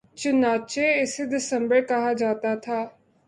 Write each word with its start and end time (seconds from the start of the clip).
چنانچہ 0.19 0.85
اسے 1.01 1.23
دسمبر 1.33 1.79
کہا 1.89 2.11
جاتا 2.21 2.51
تھا 2.63 2.79